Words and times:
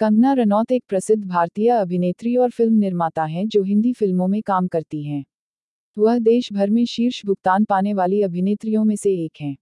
कंगना 0.00 0.32
रनौत 0.32 0.72
एक 0.72 0.84
प्रसिद्ध 0.88 1.24
भारतीय 1.24 1.68
अभिनेत्री 1.68 2.36
और 2.36 2.50
फ़िल्म 2.50 2.74
निर्माता 2.74 3.24
हैं 3.24 3.48
जो 3.48 3.62
हिंदी 3.62 3.92
फ़िल्मों 3.92 4.26
में 4.28 4.42
काम 4.42 4.66
करती 4.66 5.02
हैं। 5.02 5.24
वह 5.98 6.18
देश 6.18 6.52
भर 6.52 6.70
में 6.70 6.84
शीर्ष 6.84 7.26
भुगतान 7.26 7.64
पाने 7.64 7.94
वाली 7.94 8.22
अभिनेत्रियों 8.22 8.84
में 8.84 8.96
से 8.96 9.10
एक 9.24 9.32
हैं। 9.40 9.56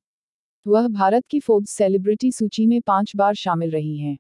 वह 0.67 0.89
भारत 0.89 1.27
की 1.27 1.41
फोर्ब्स 1.41 1.71
सेलिब्रिटी 1.71 2.33
सूची 2.33 2.67
में 2.67 2.81
पाँच 2.81 3.13
बार 3.17 3.35
शामिल 3.35 3.71
रही 3.71 3.99
हैं। 3.99 4.19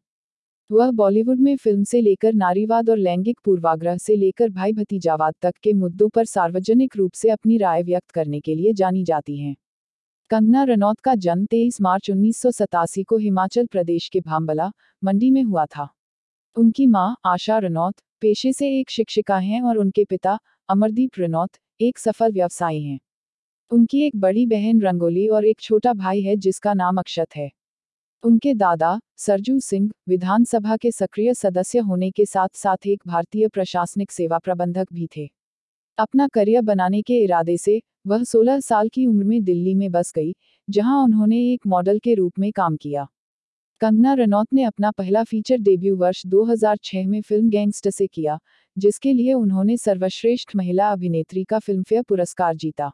वह 0.70 0.90
बॉलीवुड 0.90 1.40
में 1.40 1.56
फ़िल्म 1.56 1.84
से 1.84 2.00
लेकर 2.00 2.34
नारीवाद 2.34 2.90
और 2.90 2.98
लैंगिक 2.98 3.40
पूर्वाग्रह 3.44 3.96
से 3.96 4.16
लेकर 4.16 4.50
भाई 4.50 4.72
भतीजावाद 4.72 5.34
तक 5.42 5.54
के 5.62 5.72
मुद्दों 5.72 6.08
पर 6.08 6.24
सार्वजनिक 6.24 6.96
रूप 6.96 7.12
से 7.12 7.30
अपनी 7.30 7.58
राय 7.58 7.82
व्यक्त 7.82 8.10
करने 8.10 8.40
के 8.40 8.54
लिए 8.54 8.72
जानी 8.72 9.04
जाती 9.04 9.36
हैं। 9.38 9.56
कंगना 10.30 10.62
रनौत 10.62 11.00
का 11.00 11.14
जन्म 11.14 11.46
23 11.46 11.80
मार्च 11.80 12.10
उन्नीस 12.10 12.36
सौ 12.36 12.50
सतासी 12.50 13.02
को 13.02 13.16
हिमाचल 13.16 13.66
प्रदेश 13.66 14.08
के 14.08 14.20
भांबला, 14.20 14.70
मंडी 15.04 15.30
में 15.30 15.42
हुआ 15.42 15.66
था। 15.66 15.88
उनकी 16.56 16.86
माँ 16.86 17.16
आशा 17.26 17.58
रनौत 17.58 17.94
पेशे 18.20 18.52
से 18.52 18.68
एक 18.80 18.90
शिक्षिका 18.90 19.36
हैं 19.38 19.62
और 19.62 19.78
उनके 19.78 20.04
पिता 20.04 20.38
अमरदीप 20.68 21.10
रनौत 21.18 21.50
एक 21.80 21.98
सफल 21.98 22.32
व्यवसायी 22.32 22.82
हैं। 22.82 22.98
उनकी 23.70 24.02
एक 24.06 24.16
बड़ी 24.16 24.46
बहन 24.46 24.80
रंगोली 24.80 25.28
और 25.28 25.44
एक 25.44 25.60
छोटा 25.60 25.92
भाई 25.92 26.22
है 26.22 26.36
जिसका 26.36 26.74
नाम 26.74 26.96
अक्षत 26.96 27.36
है। 27.36 27.50
उनके 28.24 28.54
दादा 28.54 29.00
सरजू 29.16 29.60
सिंह 29.60 29.90
विधानसभा 30.08 30.76
के 30.76 30.90
सक्रिय 30.90 31.34
सदस्य 31.34 31.78
होने 31.78 32.10
के 32.10 32.26
साथ 32.26 32.48
साथ 32.54 32.86
एक 32.86 33.02
भारतीय 33.06 33.48
प्रशासनिक 33.48 34.12
सेवा 34.12 34.38
प्रबंधक 34.38 34.86
भी 34.92 35.08
थे। 35.16 35.30
अपना 35.98 36.28
करियर 36.28 36.62
बनाने 36.62 37.02
के 37.02 37.22
इरादे 37.24 37.56
से 37.56 37.82
वह 38.06 38.24
16 38.24 38.60
साल 38.60 38.88
की 38.88 39.06
उम्र 39.06 39.24
में 39.24 39.44
दिल्ली 39.44 39.74
में 39.74 39.90
बस 39.90 40.12
गई, 40.16 40.34
जहाँ 40.70 41.04
उन्होंने 41.04 41.52
एक 41.52 41.66
मॉडल 41.66 41.98
के 41.98 42.14
रूप 42.14 42.38
में 42.38 42.52
काम 42.52 42.76
किया। 42.76 43.06
कंगना 43.80 44.12
रनौत 44.14 44.46
ने 44.52 44.62
अपना 44.62 44.90
पहला 44.90 45.22
फीचर 45.24 45.58
डेब्यू 45.58 45.96
वर्ष 45.96 46.22
2006 46.26 47.06
में 47.06 47.20
फ़िल्म 47.22 47.48
गैंगस्टर 47.48 47.90
से 47.90 48.06
किया, 48.06 48.38
जिसके 48.76 49.12
लिए 49.12 49.32
उन्होंने 49.32 49.76
सर्वश्रेष्ठ 49.76 50.56
महिला 50.56 50.90
अभिनेत्री 50.92 51.44
का 51.44 51.58
फिल्मफेयर 51.58 52.02
पुरस्कार 52.02 52.54
जीता। 52.54 52.90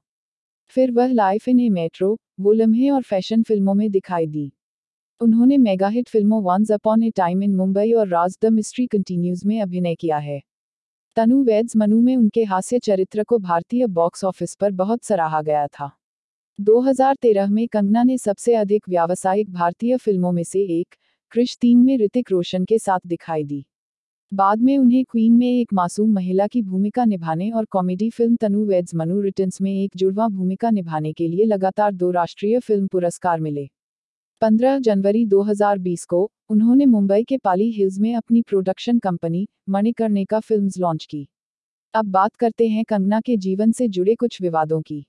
फिर 0.77 0.91
वह 0.91 1.13
लाइफ 1.13 1.49
इन 1.49 1.61
ए 1.61 1.69
मेट्रो 1.69 2.17
वो 2.41 2.53
लम्हे 2.53 2.91
और 2.91 3.03
फ़ैशन 3.03 3.43
फ़िल्मों 3.43 3.75
में 3.75 3.91
दिखाई 3.91 4.27
दी। 4.27 4.51
उन्होंने 5.21 5.59
मेगाहिट 5.59 6.09
फ़िल्मों 6.09 6.43
once 6.43 6.73
upon 6.73 7.03
a 7.03 7.11
time 7.11 7.43
in 7.43 7.55
Mumbai 7.57 7.93
और 7.93 8.09
राज 8.09 8.39
द 8.43 8.53
मिस्ट्री 8.53 8.87
कंटिन्यूज 8.87 9.45
में 9.47 9.61
अभिनय 9.63 9.95
किया 9.95 10.19
है। 10.19 10.41
तनु 11.17 11.43
वेद्स 11.45 11.77
मनु 11.77 12.01
में 12.01 12.17
उनके 12.17 12.45
हास्य 12.45 12.79
चरित्र 12.79 13.25
को 13.25 13.39
भारतीय 13.39 13.87
बॉक्स 13.87 14.25
ऑफ़िस 14.25 14.55
पर 14.55 14.73
बहुत 14.73 15.05
सराहा 15.05 15.43
गया 15.43 15.67
था। 15.67 15.91
2013 16.61 17.49
में 17.49 17.69
कंगना 17.69 18.03
ने 18.03 18.19
सबसे 18.19 18.55
अधिक 18.55 18.89
व्यावसायिक 18.89 19.51
भारतीय 19.51 19.97
फ़िल्मों 19.97 20.33
में 20.33 20.45
से 20.45 20.61
एक, 20.81 20.87
क्रिश 21.31 21.59
तीन 21.61 21.79
में 21.79 21.99
ऋतिक 21.99 22.31
रोशन 22.31 22.65
के 22.65 22.79
साथ 22.79 22.99
दिखाई 23.07 23.45
दी। 23.45 23.67
बाद 24.35 24.61
में 24.61 24.79
उन्हें 24.79 25.05
क्वीन 25.05 25.33
में 25.33 25.61
एक 25.61 25.73
मासूम 25.73 26.13
महिला 26.13 26.47
की 26.47 26.63
भूमिका 26.63 27.05
निभाने 27.05 27.51
और 27.51 27.65
comedy 27.65 28.11
film 28.11 28.37
Tanu 28.37 28.65
weds 28.65 28.95
Manu 28.95 29.21
returns 29.21 29.61
में 29.61 29.85
एक 29.85 29.91
जुड़वा 29.97 30.29
भूमिका 30.29 30.71
निभाने 30.71 31.13
के 31.13 31.29
लिए 31.29 31.45
लगातार 31.45 31.93
दो 31.93 32.11
राष्ट्रीय 32.11 32.61
फ़िल्म 32.61 32.87
पुरस्कार 32.87 33.41
मिले। 33.41 33.71
15 34.41 34.79
जनवरी 34.79 35.27
2020 35.27 36.05
को, 36.05 36.31
उन्होंने 36.51 36.87
मुंबई 36.87 37.25
के 37.25 37.39
पाली 37.39 37.71
हिल्स 37.71 37.99
में 37.99 38.15
अपनी 38.15 38.43
production 38.43 38.99
company, 38.99 39.49
Manikarnika 39.69 40.41
films 40.41 40.79
launch 40.79 41.05
की। 41.05 41.29
अब 41.95 42.05
बात 42.05 42.37
करते 42.37 42.69
हैं 42.69 42.85
कंगना 42.85 43.21
के 43.21 43.37
जीवन 43.37 43.73
से 43.73 43.89
जुड़े 43.89 44.15
कुछ 44.15 44.43
विवादों 44.43 44.83
की। 44.83 45.07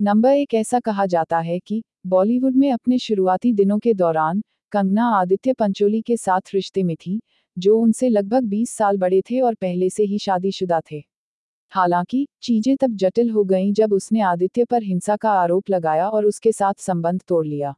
नंबर 0.00 0.30
एक 0.30 0.54
ऐसा 0.54 0.80
कहा 0.80 1.06
जाता 1.06 1.38
है 1.38 1.58
कि, 1.58 1.82
बॉलीवुड 2.06 2.56
में 2.56 2.72
अपने 2.72 2.98
शुरुआती 2.98 3.52
दिनों 3.52 3.78
के 3.78 3.94
दौरान, 3.94 4.42
कंगना 4.72 5.04
आदित्य 5.04 5.52
पंचोली 5.52 6.02
के 6.02 6.16
साथ 6.16 6.40
रिश्ते 6.54 6.82
में 6.82 6.96
थी, 6.96 7.22
जो 7.58 7.78
उनसे 7.78 8.08
लगभग 8.08 8.42
20 8.42 8.70
साल 8.70 8.96
बड़े 8.96 9.20
थे 9.20 9.40
और 9.40 9.54
पहले 9.54 9.90
से 9.90 10.02
ही 10.02 10.18
शादीशुदा 10.18 10.80
थे। 10.92 11.02
हालाँकि, 11.70 12.28
चीज़ें 12.42 12.76
तब 12.76 12.96
जटिल 12.96 13.30
हो 13.30 13.44
गईं 13.44 13.72
जब 13.72 13.92
उसने 13.92 14.20
आदित्य 14.20 14.64
पर 14.64 14.82
हिंसा 14.82 15.16
का 15.16 15.30
आरोप 15.30 15.70
लगाया 15.70 16.08
और 16.08 16.24
उसके 16.24 16.52
साथ 16.52 16.74
संबंध 16.78 17.22
तोड़ 17.28 17.46
लिया। 17.46 17.74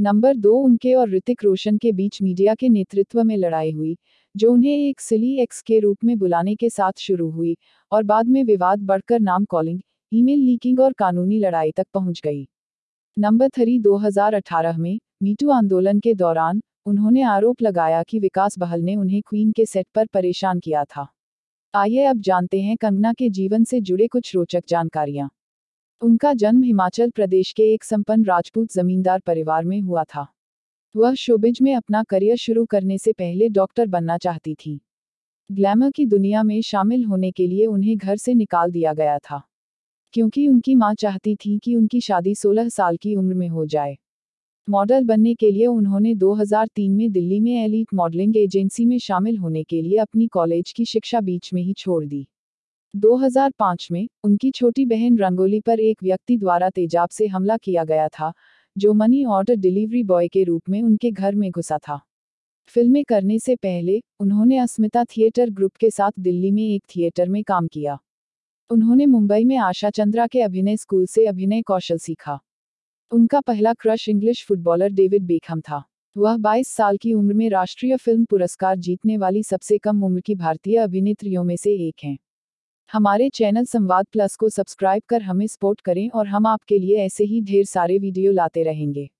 नंबर 0.00 0.36
दो, 0.36 0.56
उनके 0.56 0.94
और 0.94 1.10
ऋतिक 1.10 1.44
रोशन 1.44 1.78
के 1.78 1.92
बीच 1.92 2.22
मीडिया 2.22 2.54
के 2.54 2.68
नेतृत्व 2.68 3.24
में 3.24 3.36
लड़ाई 3.36 3.70
हुई, 3.70 3.98
जो 4.36 4.52
उन्हें 4.52 4.88
एक 4.88 5.00
सिली 5.00 5.38
एक्स 5.40 5.62
के 5.62 5.78
रूप 5.78 5.98
में 6.04 6.18
बुलाने 6.18 6.54
के 6.54 6.70
साथ 6.70 6.92
शुरू 6.98 7.30
हुई, 7.30 7.56
और 7.92 8.02
बाद 8.02 8.28
में 8.28 8.44
विवाद 8.44 8.78
बढ़कर 8.78 9.20
नाम 9.20 9.44
कॉलिंग 9.44 9.80
ईमेल 10.12 10.38
लीकिंग 10.38 10.80
और 10.80 10.92
कानूनी 10.92 11.38
लड़ाई 11.38 11.70
तक 11.70 11.86
पहुँच 11.94 12.20
गई। 12.24 12.48
नंबर 13.18 13.48
थ्री 13.48 13.78
2018 13.78 14.78
में 14.78 15.00
मीटू 15.22 15.50
आंदोलन 15.50 16.00
के 16.00 16.14
दौरान 16.14 16.62
उन्होंने 16.86 17.22
आरोप 17.22 17.62
लगाया 17.62 18.02
कि 18.02 18.18
विकास 18.18 18.58
बहल 18.58 18.80
ने 18.80 18.96
उन्हें 18.96 19.22
क्वीन 19.22 19.52
के 19.52 19.66
सेट 19.66 19.86
पर 19.94 20.06
परेशान 20.06 20.60
किया 20.60 20.84
था। 20.84 21.06
आइए 21.74 22.04
अब 22.04 22.20
जानते 22.20 22.60
हैं 22.60 22.76
कंगना 22.76 23.12
के 23.12 23.28
जीवन 23.30 23.64
से 23.64 23.80
जुड़े 23.80 24.06
कुछ 24.06 24.34
रोचक 24.34 24.64
जानकारियाँ। 24.68 25.30
उनका 26.02 26.32
जन्म 26.34 26.62
हिमाचल 26.62 27.10
प्रदेश 27.10 27.52
के 27.52 27.62
एक 27.74 27.84
संपन्न 27.84 28.24
राजपूत 28.24 28.72
जमींदार 28.72 29.20
परिवार 29.20 29.64
में 29.64 29.80
हुआ 29.80 30.04
था। 30.04 30.26
वह 30.96 31.14
शोबिज 31.14 31.58
में 31.62 31.74
अपना 31.74 32.02
करियर 32.02 32.36
शुरू 32.36 32.64
करने 32.64 32.98
से 32.98 33.12
पहले 33.12 33.48
डॉक्टर 33.48 33.86
बनना 33.86 34.18
चाहती 34.18 34.54
थी। 34.54 34.80
ग्लैमर 35.52 35.90
की 35.90 36.06
दुनिया 36.06 36.42
में 36.42 36.60
शामिल 36.62 37.04
होने 37.04 37.30
के 37.30 37.46
लिए 37.46 37.66
उन्हें 37.66 37.96
घर 37.96 38.16
से 38.16 38.34
निकाल 38.34 38.70
दिया 38.70 38.94
गया 38.94 39.18
था। 39.18 39.42
क्योंकि 40.14 40.48
उनकी 40.48 40.74
माँ 40.74 40.94
चाहती 40.94 41.34
थी 41.36 41.58
कि 41.58 41.76
उनकी 41.76 42.00
शादी 42.00 42.34
16 42.34 42.68
साल 42.68 42.96
की 42.96 43.14
उम्र 43.16 43.34
में 43.34 43.48
हो 43.48 43.66
जाए। 43.66 43.96
मॉडल 44.68 45.04
बनने 45.04 45.34
के 45.34 45.50
लिए 45.50 45.66
उन्होंने 45.66 46.14
2003 46.14 46.92
में 46.92 47.12
दिल्ली 47.12 47.40
में 47.40 47.64
एलिट 47.64 47.94
मॉडलिंग 47.94 48.36
एजेंसी 48.36 48.84
में 48.84 48.98
शामिल 48.98 49.36
होने 49.36 49.62
के 49.62 49.82
लिए 49.82 49.96
अपनी 49.96 50.26
कॉलेज 50.26 50.72
की 50.72 50.84
शिक्षा 50.84 51.20
बीच 51.20 51.54
में 51.54 51.62
ही 51.62 51.72
छोड़ 51.72 52.04
दी। 52.04 52.26
2005 52.96 53.88
में 53.92 54.08
उनकी 54.24 54.50
छोटी 54.50 54.86
बहन 54.86 55.18
रंगोली 55.18 55.60
पर 55.60 55.80
एक 55.80 56.02
व्यक्ति 56.02 56.36
द्वारा 56.36 56.70
तेजाब 56.70 57.08
से 57.08 57.26
हमला 57.26 57.56
किया 57.56 57.84
गया 57.84 58.08
था, 58.08 58.32
जो 58.78 58.92
मनी 58.92 59.24
ऑर्डर 59.24 59.54
डिलीवरी 59.54 60.02
बॉय 60.02 60.28
के 60.28 60.44
रूप 60.44 60.62
में 60.68 60.82
उनके 60.82 61.10
घर 61.10 61.34
में 61.34 61.50
घुसा 61.50 61.78
था। 61.78 62.00
फ़िल्में 62.66 63.04
करने 63.04 63.38
से 63.38 63.56
पहले 63.56 64.02
उन्होंने 64.20 64.58
अस्मिता 64.58 65.04
थिएटर 65.04 65.50
ग्रुप 65.50 65.76
के 65.76 65.90
साथ 65.90 66.12
दिल्ली 66.18 66.50
में 66.50 66.62
एक 66.62 66.82
थिएटर 66.96 67.28
में 67.28 67.44
काम 67.44 67.66
किया। 67.66 67.98
उन्होंने 68.70 69.06
मुंबई 69.06 69.44
में 69.44 69.56
आशा 69.56 69.90
चंद्रा 69.90 70.26
के 70.26 70.40
अभिनय 70.40 70.76
स्कूल 70.76 71.06
से 71.06 71.26
अभिनय 71.26 71.62
कौशल 71.62 71.98
सीखा। 71.98 72.38
उनका 73.12 73.40
पहला 73.40 73.72
crush 73.72 74.08
English 74.08 74.44
footballer 74.46 74.92
David 74.92 75.22
Beckham 75.22 75.60
था। 75.60 75.82
वह 76.16 76.36
22 76.36 76.68
साल 76.68 76.96
की 76.96 77.14
उम्र 77.14 77.34
में 77.34 77.50
राष्ट्रीय 77.50 77.96
फ़िल्म 77.96 78.24
पुरस्कार 78.24 78.76
जीतने 78.76 79.16
वाली 79.16 79.42
सबसे 79.42 79.78
कम 79.78 80.04
उम्र 80.04 80.20
की 80.20 80.34
भारतीय 80.34 80.76
अभिनेत्रियों 80.76 81.44
में 81.44 81.56
से 81.56 81.70
एक 81.88 82.04
हैं। 82.04 82.18
हमारे 82.92 83.28
चैनल 83.28 83.64
संवाद 83.64 84.06
प्लस 84.12 84.36
को 84.36 84.48
सब्सक्राइब 84.48 85.02
कर 85.08 85.22
हमें 85.22 85.46
सपोर्ट 85.46 85.80
करें 85.80 86.08
और 86.10 86.26
हम 86.26 86.46
आपके 86.46 86.78
लिए 86.78 86.96
ऐसे 86.96 87.24
ही 87.24 87.40
ढेर 87.40 87.64
सारे 87.64 87.98
वीडियो 87.98 88.32
लाते 88.32 88.62
रहेंगे। 88.62 89.10